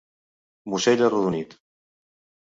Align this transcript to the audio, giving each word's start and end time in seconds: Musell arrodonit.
Musell 0.73 1.03
arrodonit. 1.07 1.53